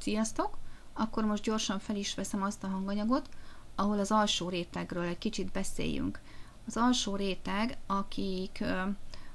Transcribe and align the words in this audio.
Sziasztok! 0.00 0.58
Akkor 0.92 1.24
most 1.24 1.42
gyorsan 1.42 1.78
fel 1.78 1.96
is 1.96 2.14
veszem 2.14 2.42
azt 2.42 2.64
a 2.64 2.68
hanganyagot, 2.68 3.28
ahol 3.74 3.98
az 3.98 4.10
alsó 4.10 4.48
rétegről 4.48 5.04
egy 5.04 5.18
kicsit 5.18 5.52
beszéljünk. 5.52 6.20
Az 6.66 6.76
alsó 6.76 7.16
réteg, 7.16 7.78
akik 7.86 8.64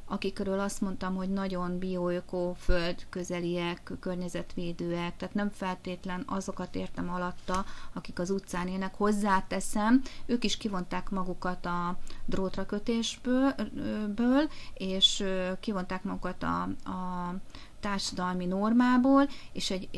akikről 0.06 0.60
azt 0.60 0.82
mondtam, 0.82 1.16
hogy 1.16 1.30
nagyon 1.30 1.80
bioöko, 1.80 2.54
föld 2.54 3.06
közeliek, 3.10 3.92
környezetvédőek, 4.00 5.18
tehát 5.18 5.34
nem 5.34 5.50
feltétlen 5.50 6.24
azokat 6.28 6.76
értem 6.76 7.10
alatta, 7.10 7.66
akik 7.94 8.20
az 8.20 8.30
utcán 8.30 8.68
élnek. 8.68 8.96
Hozzáteszem, 8.96 10.02
ők 10.26 10.44
is 10.44 10.58
kivonták 10.58 11.10
magukat 11.10 11.66
a 11.66 11.98
drótrakötésből, 12.26 14.50
és 14.74 15.24
kivonták 15.60 16.04
magukat 16.04 16.44
a, 16.44 16.62
a 16.90 17.34
társadalmi 17.80 18.46
normából, 18.46 19.30
és 19.52 19.72
egy 19.72 19.90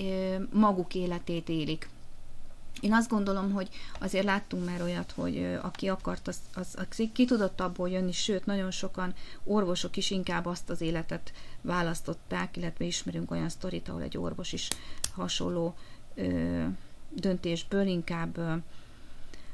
maguk 0.54 0.96
életét 0.96 1.50
élik. 1.50 1.90
Én 2.82 2.94
azt 2.94 3.10
gondolom, 3.10 3.52
hogy 3.52 3.70
azért 4.00 4.26
láttunk 4.26 4.66
már 4.66 4.82
olyat, 4.82 5.12
hogy 5.12 5.58
aki 5.62 5.88
akart, 5.88 6.28
az, 6.28 6.38
az, 6.54 6.76
az 6.76 7.04
ki 7.14 7.26
tudott 7.26 7.62
abból 7.62 7.90
jönni, 7.90 8.12
sőt, 8.12 8.46
nagyon 8.46 8.72
sokan 8.72 9.14
orvosok 9.44 9.98
is 9.98 10.12
inkább 10.12 10.46
azt 10.46 10.70
az 10.70 10.82
életet 10.82 11.32
választották, 11.62 12.58
illetve 12.58 12.86
ismerünk 12.86 13.32
olyan 13.32 13.50
sztorit, 13.50 13.90
ahol 13.90 14.02
egy 14.02 14.18
orvos 14.18 14.54
is 14.54 14.68
hasonló 15.12 15.76
ö, 16.16 16.64
döntésből 17.10 17.88
inkább 17.88 18.38
ö, 18.38 18.54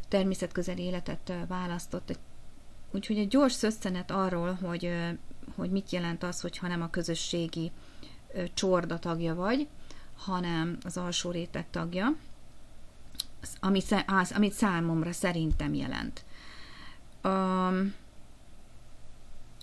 természetközeli 0.08 0.81
életet 0.81 1.33
választott. 1.47 2.19
Úgyhogy 2.91 3.17
egy 3.17 3.27
gyors 3.27 3.53
szösszenet 3.53 4.11
arról, 4.11 4.53
hogy, 4.53 4.85
ö, 4.85 5.09
hogy 5.55 5.72
mit 5.72 5.91
jelent 5.91 6.23
az, 6.23 6.41
hogyha 6.41 6.67
nem 6.67 6.81
a 6.81 6.89
közösségi 6.89 7.72
ö, 8.33 8.44
csorda 8.53 8.99
tagja 8.99 9.35
vagy, 9.35 9.67
hanem 10.16 10.77
az 10.83 10.97
alsó 10.97 11.31
réteg 11.31 11.66
tagja 11.69 12.16
ami, 13.59 13.81
az, 14.08 14.31
amit 14.31 14.53
számomra 14.53 15.11
szerintem 15.11 15.73
jelent. 15.73 16.23
Um, 17.23 17.94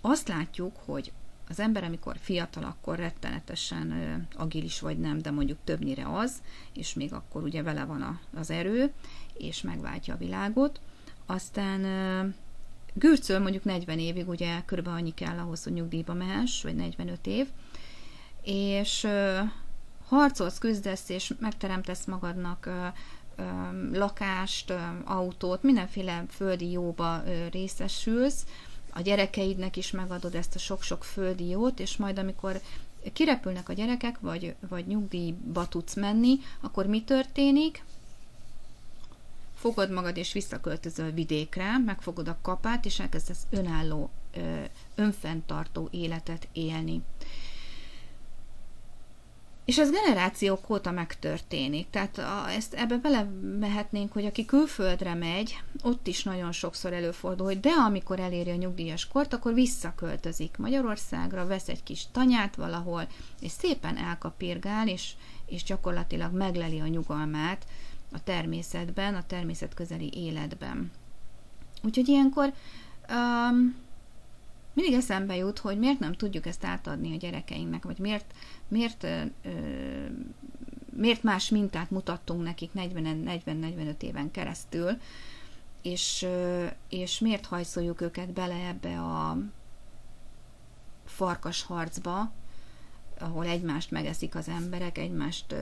azt 0.01 0.29
látjuk, 0.29 0.77
hogy 0.85 1.13
az 1.49 1.61
ember, 1.61 1.85
amikor 1.85 2.17
fiatal, 2.21 2.65
akkor 2.65 2.99
rettenetesen 2.99 4.27
agilis 4.37 4.81
vagy 4.81 4.99
nem, 4.99 5.19
de 5.19 5.31
mondjuk 5.31 5.59
többnyire 5.65 6.17
az, 6.17 6.43
és 6.73 6.95
még 6.95 7.13
akkor 7.13 7.43
ugye 7.43 7.63
vele 7.63 7.85
van 7.85 8.03
a, 8.03 8.21
az 8.39 8.51
erő, 8.51 8.93
és 9.37 9.63
megváltja 9.63 10.15
a 10.15 10.19
világot. 10.19 10.81
Aztán 11.27 11.81
Gürcöl 12.95 13.39
mondjuk 13.39 13.65
40 13.65 13.99
évig, 13.99 14.29
ugye 14.29 14.63
körülbelül 14.65 14.99
annyi 14.99 15.15
kell 15.15 15.39
ahhoz, 15.39 15.65
hogy 15.65 15.73
nyugdíjba 15.73 16.15
mehess, 16.15 16.63
vagy 16.63 16.75
45 16.75 17.27
év, 17.27 17.49
és 18.43 19.07
harcolsz, 20.07 20.59
küzdesz, 20.59 21.09
és 21.09 21.35
megteremtesz 21.41 22.05
magadnak 22.05 22.69
lakást, 23.93 24.73
autót, 25.05 25.63
mindenféle 25.63 26.25
földi 26.31 26.71
jóba 26.71 27.23
részesülsz, 27.51 28.47
a 28.93 29.01
gyerekeidnek 29.01 29.77
is 29.77 29.91
megadod 29.91 30.35
ezt 30.35 30.55
a 30.55 30.59
sok-sok 30.59 31.05
földi 31.05 31.49
jót, 31.49 31.81
és 31.81 31.97
majd 31.97 32.19
amikor 32.19 32.61
kirepülnek 33.13 33.69
a 33.69 33.73
gyerekek, 33.73 34.21
vagy, 34.21 34.55
vagy 34.69 34.87
nyugdíjba 34.87 35.69
tudsz 35.69 35.95
menni, 35.95 36.39
akkor 36.61 36.87
mi 36.87 37.05
történik? 37.05 37.85
Fogod 39.55 39.91
magad 39.91 40.17
és 40.17 40.33
visszaköltözöl 40.33 41.11
vidékre, 41.11 41.79
megfogod 41.79 42.29
a 42.29 42.39
kapát, 42.43 42.85
és 42.85 43.01
elkezdesz 43.01 43.47
önálló, 43.51 44.11
önfenntartó 44.95 45.89
életet 45.91 46.49
élni. 46.53 47.03
És 49.69 49.79
ez 49.79 49.91
generációk 49.91 50.71
óta 50.71 50.91
megtörténik. 50.91 51.91
Tehát 51.91 52.19
a, 52.19 52.51
ezt 52.51 52.75
ebbe 52.75 52.97
belemehetnénk, 52.97 54.13
hogy 54.13 54.25
aki 54.25 54.45
külföldre 54.45 55.15
megy, 55.15 55.63
ott 55.83 56.07
is 56.07 56.23
nagyon 56.23 56.53
sokszor 56.53 56.93
előfordul, 56.93 57.47
hogy 57.47 57.61
de 57.61 57.71
amikor 57.71 58.21
eléri 58.21 58.51
a 58.51 58.55
nyugdíjas 58.55 59.07
kort, 59.07 59.33
akkor 59.33 59.55
visszaköltözik 59.55 60.57
Magyarországra, 60.57 61.47
vesz 61.47 61.69
egy 61.69 61.83
kis 61.83 62.07
tanyát 62.13 62.57
valahol, 62.57 63.07
és 63.41 63.51
szépen 63.51 63.97
elkapirgál, 63.97 64.89
és, 64.89 65.13
és 65.47 65.63
gyakorlatilag 65.63 66.33
megleli 66.33 66.81
a 66.81 66.87
nyugalmát 66.87 67.67
a 68.13 68.23
természetben, 68.25 69.15
a 69.15 69.27
természet 69.27 69.75
közeli 69.75 70.11
életben. 70.15 70.91
Úgyhogy 71.83 72.09
ilyenkor 72.09 72.53
um, 73.11 73.87
mindig 74.79 74.99
eszembe 74.99 75.37
jut, 75.37 75.59
hogy 75.59 75.79
miért 75.79 75.99
nem 75.99 76.13
tudjuk 76.13 76.47
ezt 76.47 76.65
átadni 76.65 77.15
a 77.15 77.17
gyerekeinknek, 77.17 77.85
vagy 77.85 77.99
miért, 77.99 78.35
miért, 78.69 79.07
miért 80.91 81.23
más 81.23 81.49
mintát 81.49 81.91
mutattunk 81.91 82.43
nekik 82.43 82.71
40-45 82.75 84.03
éven 84.03 84.31
keresztül, 84.31 85.01
és, 85.83 86.27
és 86.89 87.19
miért 87.19 87.47
hajszoljuk 87.47 88.01
őket 88.01 88.33
bele 88.33 88.55
ebbe 88.55 89.01
a 89.01 89.39
farkas 91.05 91.63
harcba, 91.63 92.33
ahol 93.21 93.47
egymást 93.47 93.91
megeszik 93.91 94.35
az 94.35 94.49
emberek, 94.49 94.99
egymást 94.99 95.55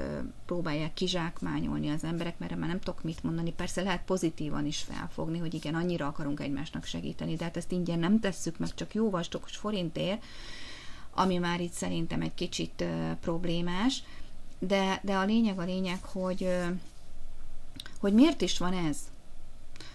próbálják 0.47 0.95
kizsákmányolni 0.95 1.91
az 1.91 2.05
emberek, 2.05 2.39
mert 2.39 2.57
már 2.57 2.69
nem 2.69 2.79
tudok 2.79 3.03
mit 3.03 3.23
mondani. 3.23 3.53
Persze 3.53 3.83
lehet 3.83 4.05
pozitívan 4.05 4.67
is 4.67 4.79
felfogni, 4.79 5.39
hogy 5.39 5.55
igen, 5.55 5.75
annyira 5.75 6.07
akarunk 6.07 6.41
egymásnak 6.41 6.85
segíteni, 6.85 7.35
de 7.35 7.45
hát 7.45 7.57
ezt 7.57 7.73
ingyen 7.73 7.99
nem 7.99 8.21
tesszük 8.21 8.59
meg, 8.59 8.75
csak 8.75 8.95
jó 8.95 9.11
vastagos 9.11 9.57
forintért, 9.57 10.25
ami 11.11 11.37
már 11.37 11.61
itt 11.61 11.73
szerintem 11.73 12.21
egy 12.21 12.35
kicsit 12.35 12.85
problémás. 13.21 14.03
De, 14.59 15.01
de 15.03 15.17
a 15.17 15.25
lényeg 15.25 15.59
a 15.59 15.65
lényeg, 15.65 16.03
hogy, 16.05 16.49
hogy 18.01 18.13
miért 18.13 18.41
is 18.41 18.59
van 18.59 18.73
ez? 18.73 18.99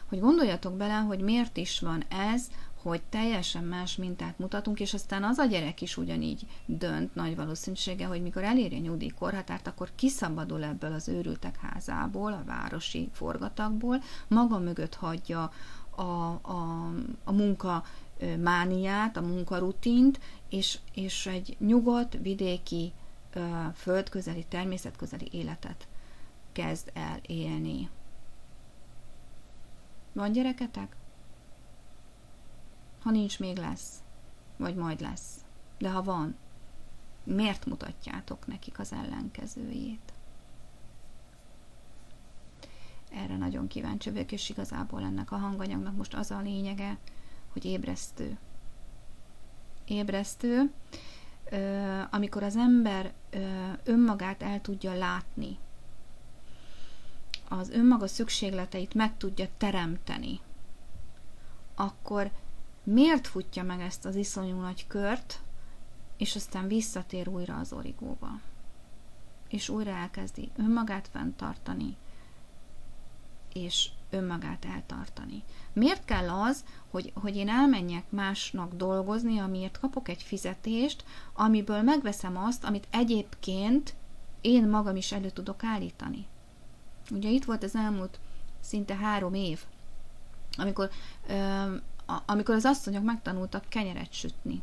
Hogy 0.05 0.19
gondoljatok 0.19 0.73
bele, 0.73 0.93
hogy 0.93 1.19
miért 1.19 1.57
is 1.57 1.79
van 1.79 2.03
ez, 2.07 2.47
hogy 2.81 3.01
teljesen 3.09 3.63
más 3.63 3.95
mintát 3.95 4.39
mutatunk, 4.39 4.79
és 4.79 4.93
aztán 4.93 5.23
az 5.23 5.37
a 5.37 5.45
gyerek 5.45 5.81
is 5.81 5.97
ugyanígy 5.97 6.45
dönt 6.65 7.15
nagy 7.15 7.35
valószínűsége, 7.35 8.05
hogy 8.05 8.21
mikor 8.21 8.43
eléri 8.43 8.75
a 8.75 8.79
nyugdíjkorhatárt, 8.79 9.67
akkor 9.67 9.89
kiszabadul 9.95 10.63
ebből 10.63 10.93
az 10.93 11.07
őrültek 11.07 11.57
házából, 11.57 12.33
a 12.33 12.43
városi 12.45 13.09
forgatagból, 13.11 14.01
maga 14.27 14.59
mögött 14.59 14.95
hagyja 14.95 15.51
a, 15.89 16.01
a, 16.01 16.91
a 17.23 17.31
munka 17.31 17.83
mániát, 18.39 19.17
a 19.17 19.21
munkarutint, 19.21 20.19
és, 20.49 20.79
és 20.93 21.25
egy 21.25 21.55
nyugodt, 21.59 22.17
vidéki, 22.21 22.93
földközeli, 23.75 24.45
természetközeli 24.49 25.27
életet 25.31 25.87
kezd 26.51 26.91
el 26.93 27.19
élni. 27.21 27.89
Van 30.13 30.31
gyereketek? 30.31 30.95
Ha 33.01 33.11
nincs, 33.11 33.39
még 33.39 33.57
lesz. 33.57 34.03
Vagy 34.57 34.75
majd 34.75 35.01
lesz. 35.01 35.45
De 35.77 35.89
ha 35.89 36.03
van, 36.03 36.35
miért 37.23 37.65
mutatjátok 37.65 38.47
nekik 38.47 38.79
az 38.79 38.91
ellenkezőjét? 38.91 40.13
Erre 43.11 43.37
nagyon 43.37 43.67
kíváncsi 43.67 44.09
vagyok, 44.11 44.31
és 44.31 44.49
igazából 44.49 45.01
ennek 45.01 45.31
a 45.31 45.37
hanganyagnak 45.37 45.95
most 45.95 46.13
az 46.13 46.31
a 46.31 46.41
lényege, 46.41 46.97
hogy 47.51 47.65
ébresztő. 47.65 48.37
Ébresztő, 49.85 50.71
amikor 52.09 52.43
az 52.43 52.55
ember 52.55 53.13
önmagát 53.83 54.43
el 54.43 54.61
tudja 54.61 54.93
látni, 54.93 55.57
az 57.49 57.69
önmaga 57.69 58.07
szükségleteit 58.07 58.93
meg 58.93 59.17
tudja 59.17 59.47
teremteni, 59.57 60.39
akkor 61.75 62.31
miért 62.83 63.27
futja 63.27 63.63
meg 63.63 63.79
ezt 63.79 64.05
az 64.05 64.15
iszonyú 64.15 64.59
nagy 64.59 64.87
kört, 64.87 65.41
és 66.17 66.35
aztán 66.35 66.67
visszatér 66.67 67.27
újra 67.27 67.57
az 67.57 67.73
origóba. 67.73 68.39
És 69.47 69.69
újra 69.69 69.91
elkezdi 69.91 70.51
önmagát 70.57 71.07
fenntartani, 71.07 71.97
és 73.53 73.89
önmagát 74.09 74.65
eltartani. 74.65 75.43
Miért 75.73 76.05
kell 76.05 76.29
az, 76.29 76.63
hogy, 76.89 77.11
hogy 77.15 77.35
én 77.35 77.49
elmenjek 77.49 78.03
másnak 78.09 78.73
dolgozni, 78.73 79.39
amiért 79.39 79.79
kapok 79.79 80.07
egy 80.07 80.23
fizetést, 80.23 81.03
amiből 81.33 81.81
megveszem 81.81 82.37
azt, 82.37 82.63
amit 82.63 82.87
egyébként 82.89 83.95
én 84.41 84.67
magam 84.67 84.95
is 84.95 85.11
elő 85.11 85.29
tudok 85.29 85.63
állítani? 85.63 86.25
Ugye 87.11 87.29
itt 87.29 87.43
volt 87.43 87.63
az 87.63 87.75
elmúlt 87.75 88.19
szinte 88.59 88.95
három 88.95 89.33
év, 89.33 89.59
amikor 90.57 90.89
ö, 91.27 91.75
amikor 92.25 92.55
az 92.55 92.65
asszonyok 92.65 93.03
megtanultak 93.03 93.65
kenyeret 93.69 94.13
sütni, 94.13 94.61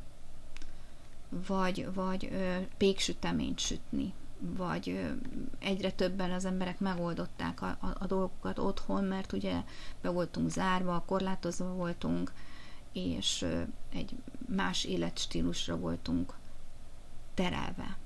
vagy, 1.29 1.89
vagy 1.95 2.29
ö, 2.33 2.57
péksüteményt 2.77 3.59
sütni, 3.59 4.13
vagy 4.39 4.89
ö, 4.89 5.11
egyre 5.59 5.91
többen 5.91 6.31
az 6.33 6.45
emberek 6.45 6.79
megoldották 6.79 7.63
a, 7.63 7.67
a, 7.67 7.97
a 7.99 8.07
dolgokat 8.07 8.59
otthon, 8.59 9.05
mert 9.05 9.33
ugye 9.33 9.63
be 10.01 10.09
voltunk 10.09 10.51
zárva, 10.51 11.05
korlátozva 11.07 11.73
voltunk, 11.73 12.33
és 12.93 13.43
ö, 13.43 13.63
egy 13.93 14.17
más 14.47 14.85
életstílusra 14.85 15.77
voltunk 15.77 16.35
terelve. 17.35 17.97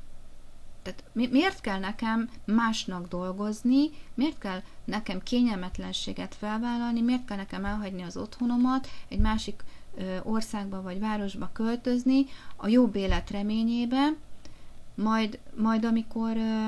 Tehát 0.82 1.05
mi, 1.12 1.26
miért 1.26 1.61
kell 1.61 1.79
nekem 1.79 2.31
másnak 2.44 3.08
dolgozni, 3.08 3.90
miért 4.14 4.38
kell 4.38 4.62
nekem 4.84 5.23
kényelmetlenséget 5.23 6.34
felvállalni, 6.34 7.00
miért 7.00 7.25
kell 7.25 7.37
nekem 7.37 7.64
elhagyni 7.64 8.02
az 8.02 8.17
otthonomat, 8.17 8.88
egy 9.08 9.19
másik 9.19 9.64
ö, 9.96 10.17
országba 10.23 10.82
vagy 10.82 11.00
városba 11.00 11.50
költözni 11.52 12.25
a 12.56 12.69
jobb 12.69 12.96
élet 12.96 13.31
reményébe, 13.31 14.08
majd, 14.94 15.38
majd 15.56 15.84
amikor 15.84 16.37
ö, 16.37 16.67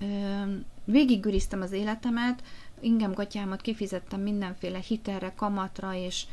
ö, 0.00 0.42
végiggüriztem 0.84 1.60
az 1.60 1.72
életemet, 1.72 2.42
ingem 2.80 3.12
gatyámat 3.12 3.60
kifizettem 3.60 4.20
mindenféle 4.20 4.78
hitelre, 4.78 5.32
kamatra 5.36 5.94
és, 5.94 6.26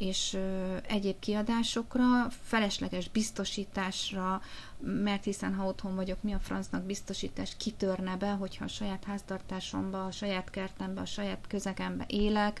és 0.00 0.38
egyéb 0.86 1.18
kiadásokra, 1.18 2.30
felesleges 2.42 3.08
biztosításra, 3.08 4.42
mert 4.78 5.24
hiszen 5.24 5.54
ha 5.54 5.66
otthon 5.66 5.94
vagyok, 5.94 6.22
mi 6.22 6.32
a 6.32 6.38
francnak 6.38 6.82
biztosítás 6.82 7.56
kitörne 7.56 8.16
be, 8.16 8.30
hogyha 8.30 8.64
a 8.64 8.68
saját 8.68 9.04
háztartásomba, 9.04 10.04
a 10.04 10.10
saját 10.10 10.50
kertembe, 10.50 11.00
a 11.00 11.06
saját 11.06 11.46
közegembe 11.48 12.04
élek. 12.06 12.60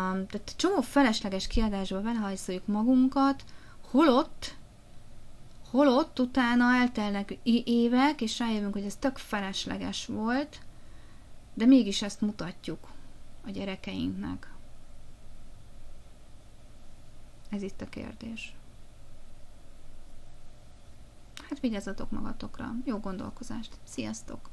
Tehát 0.00 0.54
csomó 0.56 0.80
felesleges 0.80 1.46
kiadásba 1.46 2.00
belehajszoljuk 2.00 2.66
magunkat, 2.66 3.44
holott 3.90 4.58
holott 5.70 6.18
utána 6.18 6.74
eltelnek 6.74 7.38
évek, 7.64 8.20
és 8.20 8.38
rájövünk, 8.38 8.72
hogy 8.72 8.84
ez 8.84 8.96
tök 8.96 9.18
felesleges 9.18 10.06
volt, 10.06 10.58
de 11.54 11.64
mégis 11.66 12.02
ezt 12.02 12.20
mutatjuk 12.20 12.88
a 13.46 13.50
gyerekeinknek. 13.50 14.50
Ez 17.50 17.62
itt 17.62 17.80
a 17.80 17.88
kérdés. 17.88 18.54
Hát 21.48 21.60
vigyázzatok 21.60 22.10
magatokra. 22.10 22.74
Jó 22.84 22.98
gondolkozást. 22.98 23.78
Sziasztok! 23.84 24.50